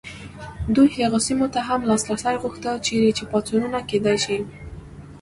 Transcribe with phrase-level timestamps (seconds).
[0.75, 4.39] دوی هغو سیمو ته هم لاسرسی غوښت چیرې چې پاڅونونه کېدای شي.